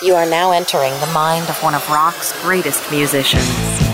[0.00, 3.42] You are now entering the mind of one of rock's greatest musicians,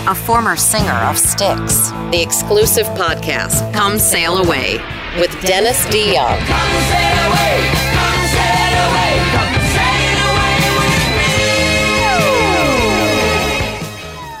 [0.05, 1.89] a former singer of Styx.
[2.11, 4.77] The exclusive podcast, Come Sail Away,
[5.19, 6.37] with Dennis DeYoung.
[6.45, 10.93] Come sail away, come sail away, come sail away with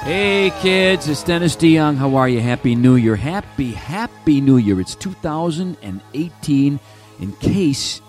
[0.05, 0.11] me.
[0.11, 1.97] Hey kids, it's Dennis DeYoung.
[1.97, 2.41] How are you?
[2.41, 3.15] Happy New Year.
[3.15, 4.79] Happy, happy New Year.
[4.79, 6.79] It's 2018
[7.21, 8.01] in case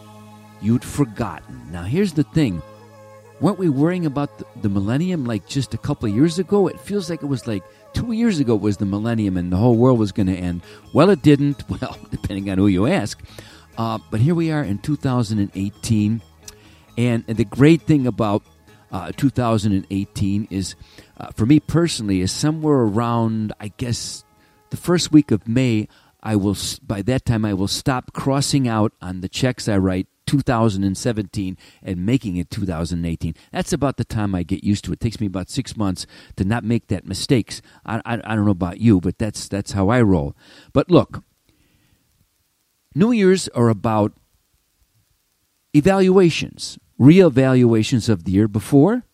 [0.61, 1.73] you'd forgotten.
[1.73, 2.61] Now, here's the thing.
[3.41, 6.69] Weren't we worrying about the, the millennium like just a couple of years ago?
[6.69, 9.77] It feels like it was like two years ago was the millennium and the whole
[9.77, 10.62] world was going to end.
[10.95, 11.62] Well, it didn't.
[11.69, 13.23] Well, depending on who you ask.
[13.77, 16.23] Uh, but here we are in 2018.
[16.97, 18.42] And the great thing about
[18.91, 20.75] uh, 2018 is,
[21.19, 24.25] uh, for me personally, is somewhere around, I guess,
[24.70, 25.89] the first week of May.
[26.23, 30.09] I will, by that time, I will stop crossing out on the checks I write
[30.27, 33.34] 2017 and making it 2018.
[33.53, 34.95] That's about the time I get used to it.
[34.95, 37.62] It takes me about six months to not make that mistakes.
[37.84, 40.37] I, I, I don't know about you, but that's that's how I roll.
[40.73, 41.23] But look,
[42.95, 44.12] New Year's are about
[45.75, 49.05] evaluations, reevaluations of the year before,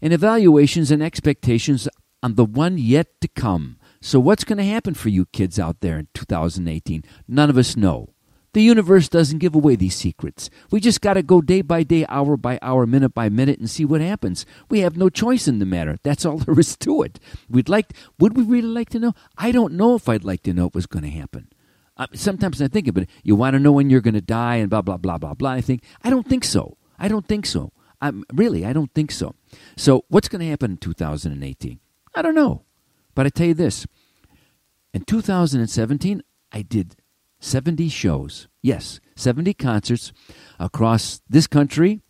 [0.00, 1.88] and evaluations and expectations
[2.22, 3.76] on the one yet to come.
[4.00, 7.02] So, what's going to happen for you kids out there in 2018?
[7.28, 8.14] None of us know.
[8.56, 10.48] The universe doesn't give away these secrets.
[10.70, 13.68] We just got to go day by day, hour by hour, minute by minute, and
[13.68, 14.46] see what happens.
[14.70, 15.98] We have no choice in the matter.
[16.02, 17.20] That's all there is to it.
[17.50, 19.12] We'd like, would we really like to know?
[19.36, 21.48] I don't know if I'd like to know what was going to happen.
[21.98, 23.10] Uh, sometimes I think of it.
[23.22, 25.50] You want to know when you're going to die, and blah blah blah blah blah.
[25.50, 26.78] I think I don't think so.
[26.98, 27.72] I don't think so.
[28.00, 29.34] I'm, really, I don't think so.
[29.76, 31.78] So, what's going to happen in 2018?
[32.14, 32.62] I don't know.
[33.14, 33.86] But I tell you this:
[34.94, 36.96] in 2017, I did
[37.40, 38.48] 70 shows.
[38.62, 40.12] Yes, 70 concerts
[40.58, 42.00] across this country.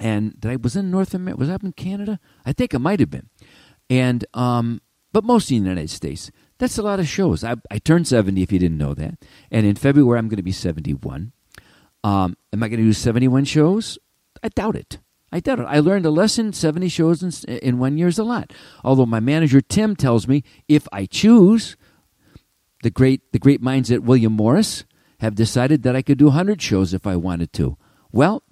[0.00, 1.38] And I was in North America.
[1.38, 2.18] Was I up in Canada?
[2.44, 3.28] I think I might have been.
[3.88, 4.80] And um,
[5.12, 6.30] but mostly in the United States.
[6.58, 7.44] That's a lot of shows.
[7.44, 9.14] I, I turned 70 if you didn't know that.
[9.50, 11.32] And in February, I'm going to be 71.
[12.04, 13.98] Um, am I going to do 71 shows?
[14.42, 14.98] I doubt it.
[15.32, 15.66] I doubt it.
[15.68, 16.52] I learned a lesson.
[16.52, 18.52] 70 shows in, in one year is a lot.
[18.84, 21.76] Although my manager, Tim, tells me if I choose,
[22.82, 24.84] the great, the great minds at William Morris
[25.20, 27.78] have decided that I could do 100 shows if I wanted to.
[28.10, 28.42] Well,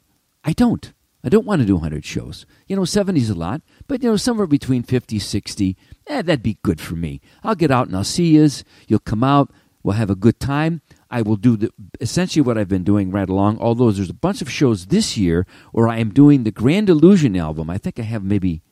[0.44, 0.92] I don't.
[1.22, 2.46] I don't want to do 100 shows.
[2.66, 5.76] You know, 70 is a lot, but, you know, somewhere between 50, 60,
[6.06, 7.20] eh, that'd be good for me.
[7.44, 8.64] I'll get out and I'll see yous.
[8.88, 9.52] You'll come out.
[9.82, 10.80] We'll have a good time.
[11.10, 14.40] I will do the, essentially what I've been doing right along, although there's a bunch
[14.40, 17.68] of shows this year where I am doing the Grand Illusion album.
[17.68, 18.62] I think I have maybe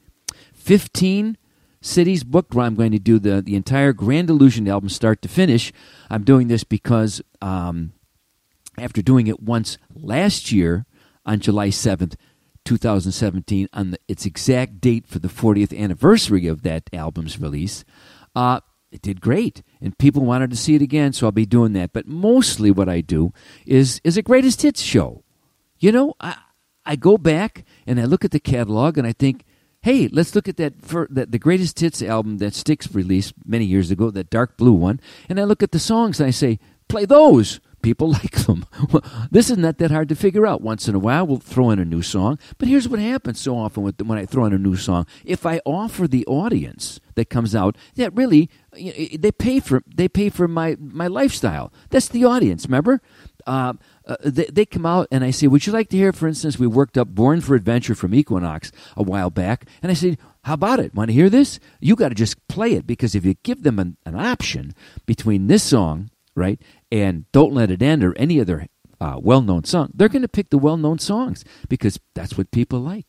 [0.55, 1.37] 15
[1.81, 5.29] cities booked where I'm going to do the, the entire Grand Illusion album start to
[5.29, 5.73] finish.
[6.11, 7.93] I'm doing this because um,
[8.79, 10.87] after doing it once last year
[11.25, 12.15] on July 7th,
[12.65, 17.85] 2017 on the, its exact date for the 40th anniversary of that album's release.
[18.35, 21.73] Uh, it did great, and people wanted to see it again, so I'll be doing
[21.75, 21.93] that.
[21.93, 23.33] But mostly, what I do
[23.67, 25.25] is is a greatest hits show.
[25.79, 26.37] You know, I
[26.87, 29.45] I go back and I look at the catalog and I think,
[29.83, 33.65] hey, let's look at that for that the greatest hits album that Styx released many
[33.65, 36.59] years ago, that dark blue one, and I look at the songs and I say,
[36.89, 38.67] play those people like them.
[39.31, 40.61] this is not that hard to figure out.
[40.61, 42.39] Once in a while, we'll throw in a new song.
[42.59, 45.47] But here's what happens so often with, when I throw in a new song: if
[45.47, 50.49] I offer the audience that comes out that really they pay for they pay for
[50.49, 51.73] my my lifestyle.
[51.91, 52.67] That's the audience.
[52.67, 53.01] Remember.
[53.47, 53.73] Uh,
[54.09, 56.59] uh, they, they, come out and I say, Would you like to hear, for instance,
[56.59, 59.67] we worked up Born for Adventure from Equinox a while back.
[59.83, 60.95] And I said, How about it?
[60.95, 61.61] Want to hear this?
[61.81, 64.75] You got to just play it because if you give them an, an option
[65.05, 66.61] between this song, right,
[66.91, 68.67] and Don't Let It End or any other
[69.01, 72.51] uh, well known song, they're going to pick the well known songs because that's what
[72.51, 73.07] people like.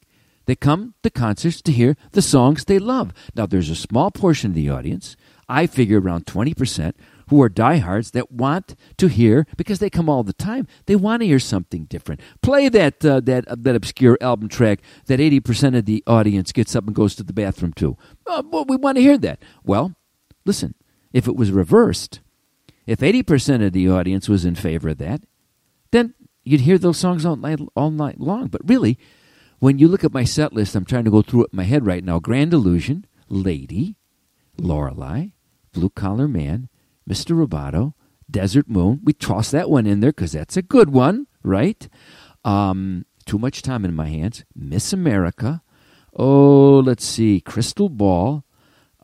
[0.49, 3.13] They come to concerts to hear the songs they love.
[3.35, 5.16] Now, there's a small portion of the audience,
[5.47, 6.93] I figure around 20%,
[7.29, 10.67] who are diehards that want to hear because they come all the time.
[10.85, 12.22] They want to hear something different.
[12.41, 16.76] Play that uh, that uh, that obscure album track that 80% of the audience gets
[16.76, 17.97] up and goes to the bathroom to.
[18.28, 19.41] Uh, well, we want to hear that.
[19.64, 19.96] Well,
[20.46, 20.76] listen,
[21.14, 22.20] if it was reversed,
[22.85, 25.22] if 80% of the audience was in favor of that,
[25.91, 28.47] then you'd hear those songs all night, all night long.
[28.47, 28.97] But really,
[29.59, 31.64] when you look at my set list, I'm trying to go through it in my
[31.64, 33.96] head right now Grand Illusion, Lady,
[34.58, 35.28] Lorelei,
[35.72, 36.70] Blue Collar Man,
[37.07, 37.35] Mr.
[37.35, 37.93] Roboto,
[38.29, 39.01] Desert Moon.
[39.03, 41.87] We toss that one in there because that's a good one, right?
[42.43, 44.43] Um, too much time in my hands.
[44.55, 45.61] Miss America.
[46.16, 47.41] Oh, let's see.
[47.41, 48.43] Crystal Ball.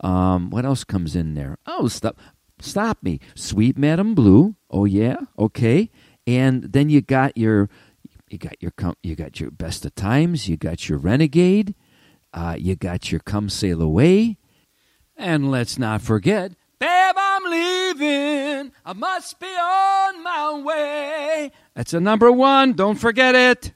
[0.00, 1.58] Um, what else comes in there?
[1.66, 2.18] Oh, stop.
[2.60, 3.20] Stop me.
[3.34, 4.56] Suite Madame Blue.
[4.70, 5.16] Oh, yeah.
[5.38, 5.90] Okay.
[6.26, 7.68] And then you got your
[8.28, 8.72] You got your
[9.02, 10.48] you got your best of times.
[10.48, 11.74] You got your renegade.
[12.32, 14.36] Uh, you got your come sail away.
[15.16, 16.52] And let's not forget,
[18.02, 21.50] I must be on my way.
[21.74, 22.72] That's a number one.
[22.72, 23.72] Don't forget it.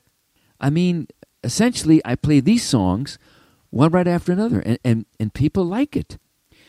[0.60, 1.08] I mean,
[1.42, 3.18] essentially, I play these songs
[3.70, 6.18] one right after another, and, and, and people like it.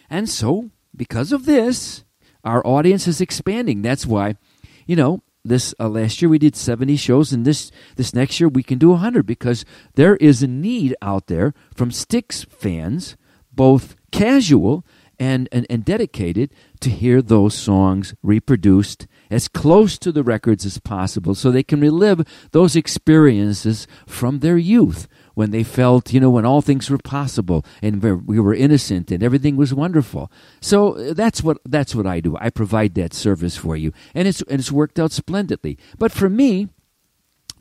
[0.09, 2.03] And so, because of this,
[2.43, 3.81] our audience is expanding.
[3.81, 4.35] That's why,
[4.85, 8.47] you know, this uh, last year we did 70 shows and this this next year
[8.47, 9.65] we can do 100 because
[9.95, 13.17] there is a need out there from Styx fans
[13.51, 14.85] both casual
[15.21, 20.79] and, and, and dedicated to hear those songs reproduced as close to the records as
[20.79, 26.31] possible so they can relive those experiences from their youth when they felt, you know,
[26.31, 30.31] when all things were possible and we were innocent and everything was wonderful.
[30.59, 32.35] So uh, that's what that's what I do.
[32.41, 35.77] I provide that service for you, and it's and it's worked out splendidly.
[35.99, 36.69] But for me,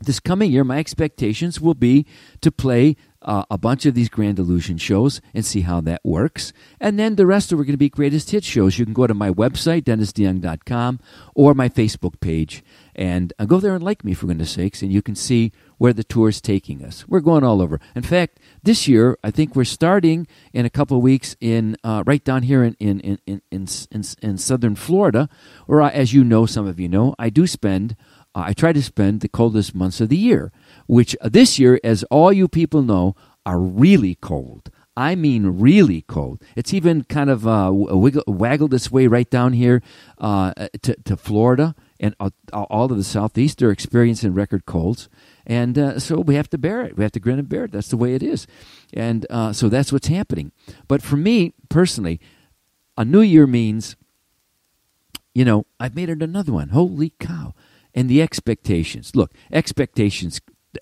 [0.01, 2.07] this coming year, my expectations will be
[2.41, 6.53] to play uh, a bunch of these Grand Illusion shows and see how that works.
[6.79, 8.79] And then the rest of are going to be greatest hit shows.
[8.79, 10.99] You can go to my website, dennisdeyoung.com,
[11.35, 12.63] or my Facebook page,
[12.95, 15.93] and uh, go there and like me, for goodness sakes, and you can see where
[15.93, 17.07] the tour is taking us.
[17.07, 17.79] We're going all over.
[17.95, 22.03] In fact, this year, I think we're starting in a couple of weeks in uh,
[22.05, 25.29] right down here in in, in, in, in, in southern Florida,
[25.65, 28.73] where, I, as you know, some of you know, I do spend, uh, I try
[28.73, 30.51] to spend the coldest months of the year,
[30.87, 34.69] which uh, this year, as all you people know, are really cold.
[34.95, 36.41] I mean, really cold.
[36.55, 39.81] It's even kind of uh, wiggle, waggled its way right down here
[40.17, 45.07] uh, to, to Florida and uh, all of the southeast are experiencing record colds.
[45.45, 46.97] And uh, so we have to bear it.
[46.97, 47.71] We have to grin and bear it.
[47.71, 48.47] That's the way it is.
[48.91, 50.51] And uh, so that's what's happening.
[50.87, 52.19] But for me personally,
[52.97, 53.95] a new year means,
[55.35, 56.69] you know, I've made it another one.
[56.69, 57.53] Holy cow.
[57.93, 59.15] And the expectations.
[59.15, 60.39] Look, expectations,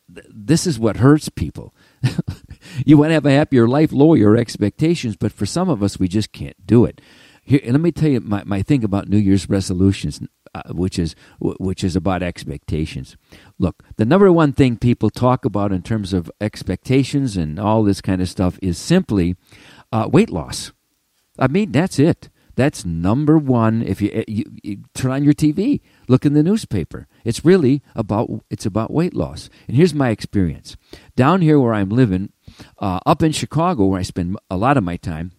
[0.08, 1.74] this is what hurts people.
[2.86, 5.16] you want to have a happier life, lower your expectations.
[5.16, 7.02] But for some of us, we just can't do it.
[7.44, 10.20] Here, let me tell you my, my thing about New Year's resolutions
[10.56, 13.16] uh, which is which is about expectations.
[13.60, 18.02] Look, the number one thing people talk about in terms of expectations and all this
[18.02, 19.36] kind of stuff is simply
[19.92, 20.72] uh, weight loss.
[21.38, 22.30] I mean, that's it.
[22.60, 23.82] That's number one.
[23.82, 25.80] If you, you, you, turn on your TV,
[26.10, 27.08] look in the newspaper.
[27.24, 29.50] It's really about it's about weight loss.
[29.68, 30.76] And here's my experience
[31.16, 32.34] down here where I'm living,
[32.78, 35.32] uh, up in Chicago, where I spend a lot of my time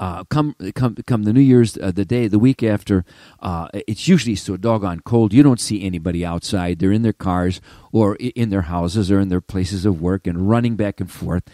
[0.00, 3.04] uh, come come come the New Year's uh, the day the week after
[3.40, 7.60] uh, it's usually so doggone cold you don't see anybody outside they're in their cars
[7.92, 11.44] or in their houses or in their places of work and running back and forth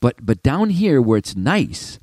[0.00, 1.98] but but down here where it's nice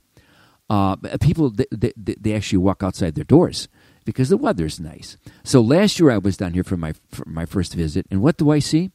[0.69, 3.69] uh, people they, they, they, actually walk outside their doors
[4.05, 7.45] because the weather's nice so last year I was down here for my for my
[7.45, 8.91] first visit and what do I see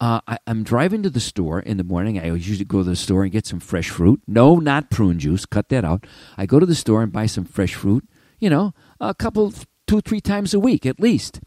[0.00, 2.18] uh, I, am driving to the store in the morning.
[2.18, 4.20] I usually go to the store and get some fresh fruit.
[4.26, 5.46] No, not prune juice.
[5.46, 6.06] Cut that out.
[6.36, 8.06] I go to the store and buy some fresh fruit.
[8.40, 9.54] You know, a couple,
[9.86, 11.40] two, three times a week at least.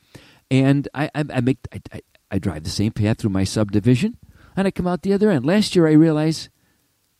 [0.49, 4.17] And I, I, I make, I, I, I drive the same path through my subdivision,
[4.55, 5.45] and I come out the other end.
[5.45, 6.49] Last year, I realized,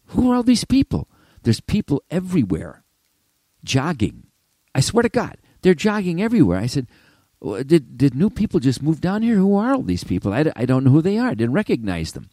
[0.08, 1.10] who are all these people?
[1.48, 2.84] There's people everywhere,
[3.64, 4.28] jogging.
[4.76, 6.58] I swear to God, they're jogging everywhere.
[6.58, 6.88] I said,
[7.66, 9.36] did did new people just move down here?
[9.36, 10.34] Who are all these people?
[10.34, 11.30] I, I don't know who they are.
[11.30, 12.30] I didn't recognize them.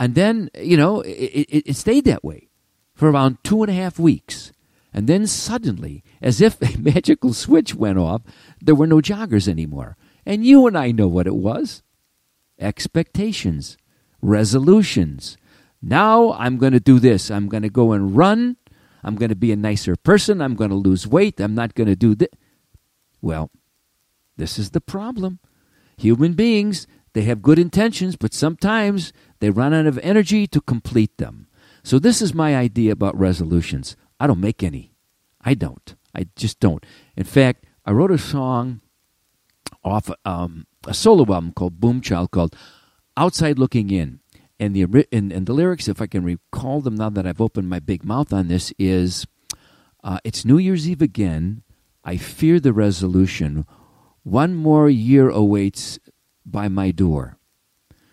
[0.00, 2.48] And then you know it, it, it stayed that way
[2.96, 4.50] for around two and a half weeks.
[4.92, 8.22] And then suddenly, as if a magical switch went off,
[8.60, 9.96] there were no joggers anymore.
[10.26, 11.84] And you and I know what it was
[12.58, 13.76] expectations,
[14.20, 15.36] resolutions.
[15.82, 17.30] Now I'm going to do this.
[17.30, 18.56] I'm going to go and run.
[19.02, 20.40] I'm going to be a nicer person.
[20.40, 21.40] I'm going to lose weight.
[21.40, 22.28] I'm not going to do this.
[23.20, 23.50] Well,
[24.36, 25.40] this is the problem.
[25.98, 31.18] Human beings, they have good intentions, but sometimes they run out of energy to complete
[31.18, 31.48] them.
[31.84, 33.96] So, this is my idea about resolutions.
[34.20, 34.94] I don't make any.
[35.40, 35.96] I don't.
[36.14, 36.84] I just don't.
[37.16, 38.80] In fact, I wrote a song
[39.84, 42.56] off um, a solo album called Boom Child called
[43.16, 44.20] Outside Looking In.
[44.62, 47.68] And the, and, and the lyrics, if I can recall them now that I've opened
[47.68, 49.26] my big mouth on this, is
[50.04, 51.64] uh, It's New Year's Eve again.
[52.04, 53.66] I fear the resolution
[54.22, 55.98] one more year awaits
[56.46, 57.38] by my door.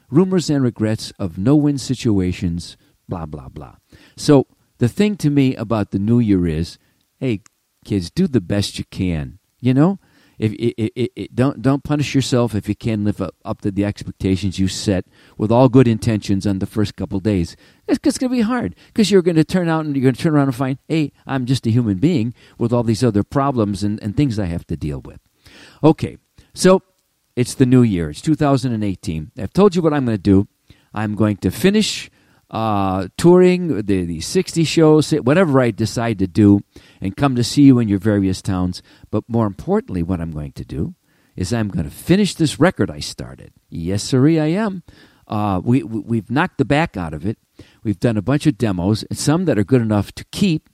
[0.10, 2.78] Rumors and regrets of no win situations,
[3.08, 3.76] blah, blah, blah.
[4.18, 4.48] So,
[4.80, 6.80] the thing to me about the new year is
[7.20, 7.42] hey,
[7.86, 9.38] kids, do the best you can.
[9.60, 10.00] You know?
[10.40, 13.72] If, it, it, it, don't don't punish yourself if you can't live up, up to
[13.72, 15.06] the expectations you set
[15.38, 17.58] with all good intentions on the first couple days.
[17.88, 20.16] It's, it's going to be hard because you're going to turn out and you're going
[20.16, 23.24] to turn around and find, hey, I'm just a human being with all these other
[23.24, 25.20] problems and, and things I have to deal with.
[25.84, 26.18] Okay,
[26.54, 26.82] so
[27.36, 28.10] it's the new year.
[28.10, 29.32] It's 2018.
[29.38, 30.48] I've told you what I'm going to do.
[30.94, 32.10] I'm going to finish
[32.50, 36.62] uh, touring the, the 60 shows, whatever I decide to do,
[37.00, 38.82] and come to see you in your various towns.
[39.12, 40.96] But more importantly, what I'm going to do
[41.36, 43.54] is I'm going to finish this record I started.
[43.70, 44.84] Yes, sirree, I am.
[45.28, 47.38] Uh, we, we, have knocked the back out of it.
[47.84, 50.70] We've done a bunch of demos, some that are good enough to keep.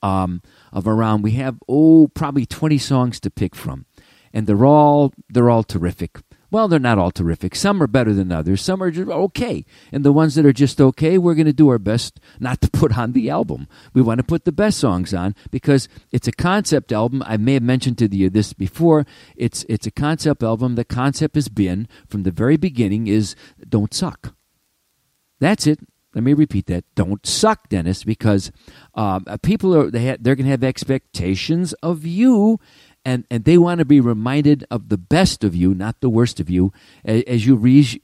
[0.00, 0.42] Um,
[0.72, 3.86] of around, we have oh probably 20 songs to pick from,
[4.32, 6.18] and they're all they're all terrific.
[6.52, 7.54] Well, they're not all terrific.
[7.54, 8.60] Some are better than others.
[8.60, 9.64] Some are just okay.
[9.90, 12.70] And the ones that are just okay, we're going to do our best not to
[12.72, 13.66] put on the album.
[13.94, 17.22] We want to put the best songs on because it's a concept album.
[17.24, 19.06] I may have mentioned to you this before.
[19.34, 20.74] It's it's a concept album.
[20.74, 23.34] The concept has been from the very beginning is
[23.66, 24.34] don't suck.
[25.40, 25.80] That's it.
[26.14, 26.84] Let me repeat that.
[26.94, 28.52] Don't suck, Dennis, because
[28.94, 32.60] um, people are they ha- they're going to have expectations of you,
[33.04, 36.40] and, and they want to be reminded of the best of you, not the worst
[36.40, 36.72] of you,
[37.04, 37.98] as you reach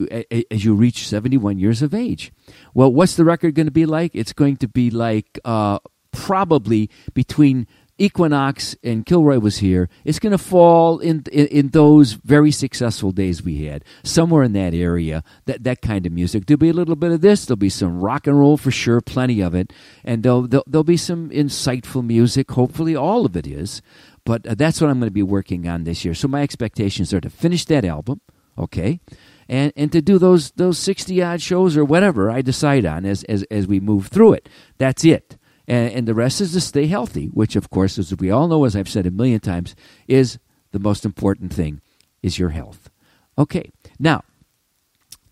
[0.50, 2.32] as you reach seventy one years of age.
[2.74, 4.14] Well, what's the record going to be like?
[4.14, 5.78] It's going to be like uh,
[6.12, 7.66] probably between
[7.98, 13.10] Equinox and Kilroy was here, it's going to fall in, in, in those very successful
[13.10, 15.24] days we had, somewhere in that area.
[15.46, 16.46] That that kind of music.
[16.46, 17.44] There'll be a little bit of this.
[17.44, 19.72] There'll be some rock and roll for sure, plenty of it,
[20.04, 22.52] and there'll there'll, there'll be some insightful music.
[22.52, 23.82] Hopefully, all of it is.
[24.28, 26.14] But uh, that's what I'm going to be working on this year.
[26.14, 28.20] So my expectations are to finish that album,
[28.56, 29.00] okay,
[29.48, 33.24] and and to do those those sixty odd shows or whatever I decide on as
[33.24, 34.48] as as we move through it.
[34.76, 38.30] That's it and, and the rest is to stay healthy, which, of course, as we
[38.30, 39.76] all know, as I've said a million times,
[40.08, 40.38] is
[40.72, 41.80] the most important thing
[42.22, 42.90] is your health.
[43.36, 44.24] Okay, now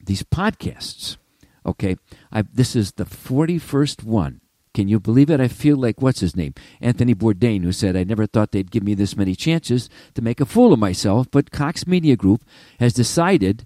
[0.04, 1.16] these podcasts.
[1.64, 1.96] Okay,
[2.30, 4.40] I've, this is the forty-first one.
[4.76, 5.40] Can you believe it?
[5.40, 6.52] I feel like what's his name,
[6.82, 10.38] Anthony Bourdain, who said, "I never thought they'd give me this many chances to make
[10.38, 12.44] a fool of myself." But Cox Media Group
[12.78, 13.64] has decided,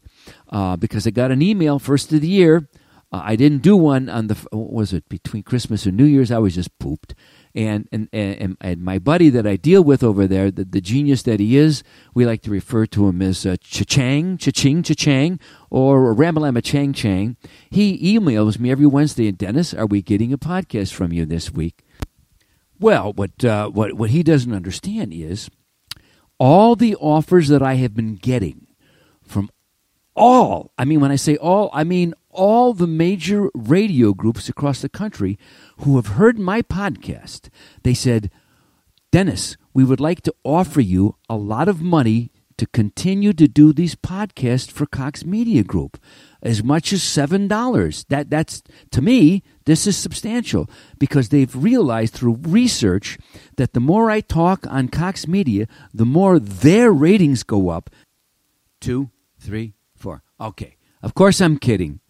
[0.51, 2.69] uh, because I got an email first of the year
[3.13, 6.31] uh, I didn't do one on the what was it between Christmas and New Year's.
[6.31, 7.15] I was just pooped,
[7.55, 11.23] and and and, and my buddy that I deal with over there, the, the genius
[11.25, 11.83] that he is,
[12.15, 15.41] we like to refer to him as uh, Cha-Chang, Cha-Ching, Cha-Chang,
[15.71, 17.37] or Ramalama Chang Chang.
[17.69, 21.51] He emails me every Wednesday, and Dennis, are we getting a podcast from you this
[21.51, 21.85] week?
[22.79, 25.51] Well, what uh, what what he doesn't understand is
[26.39, 28.69] all the offers that I have been getting
[29.23, 29.51] from
[30.15, 30.73] all.
[30.79, 34.89] I mean, when I say all, I mean all the major radio groups across the
[34.89, 35.39] country
[35.79, 37.49] who have heard my podcast.
[37.83, 38.31] They said,
[39.13, 43.73] Dennis, we would like to offer you a lot of money to continue to do
[43.73, 45.99] these podcasts for Cox Media Group.
[46.43, 48.05] As much as seven dollars.
[48.11, 53.19] That that's to me, this is substantial because they've realized through research
[53.57, 57.91] that the more I talk on Cox Media, the more their ratings go up.
[58.81, 60.23] Two, three, four.
[60.41, 60.77] Okay.
[61.03, 62.01] Of course I'm kidding.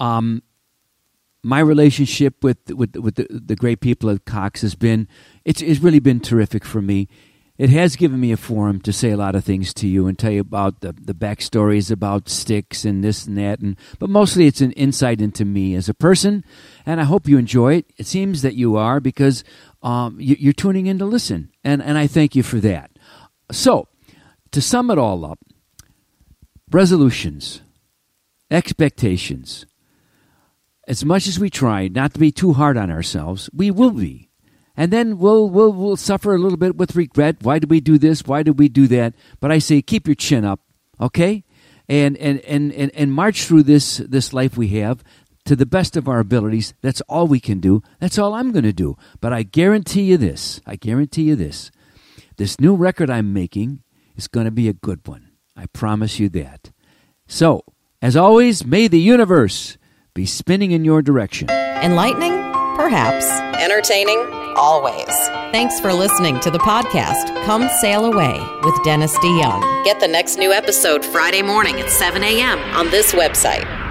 [0.00, 0.42] Um,
[1.44, 5.06] my relationship with with with the, the, great people at Cox has been
[5.44, 7.06] it's it's really been terrific for me.
[7.56, 10.18] It has given me a forum to say a lot of things to you and
[10.18, 14.46] tell you about the the backstories about Styx and this and that, and but mostly
[14.46, 16.44] it's an insight into me as a person,
[16.86, 17.92] and I hope you enjoy it.
[17.98, 19.44] It seems that you are because
[19.82, 22.90] um, you, you're tuning in to listen, and and I thank you for that.
[23.52, 23.86] So,
[24.50, 25.38] to sum it all up,
[26.72, 27.60] resolutions,
[28.50, 29.66] expectations
[30.86, 34.30] as much as we try not to be too hard on ourselves, we will be.
[34.76, 37.36] And then we'll, we'll, we'll suffer a little bit with regret.
[37.42, 38.26] Why did we do this?
[38.26, 39.14] Why did we do that?
[39.40, 40.60] But I say, keep your chin up,
[41.00, 41.44] okay?
[41.88, 45.04] And, and, and, and, and march through this, this life we have
[45.44, 46.74] to the best of our abilities.
[46.80, 47.82] That's all we can do.
[48.00, 48.96] That's all I'm going to do.
[49.20, 51.70] But I guarantee you this I guarantee you this.
[52.36, 53.82] This new record I'm making
[54.16, 55.30] is going to be a good one.
[55.56, 56.72] I promise you that.
[57.28, 57.62] So,
[58.02, 59.78] as always, may the universe
[60.14, 61.50] be spinning in your direction.
[61.50, 62.32] Enlightening?
[62.76, 63.26] Perhaps.
[63.60, 64.18] Entertaining?
[64.56, 65.08] Always.
[65.50, 69.84] Thanks for listening to the podcast Come Sail Away with Dennis DeYoung.
[69.84, 72.58] Get the next new episode Friday morning at 7 a.m.
[72.76, 73.83] on this website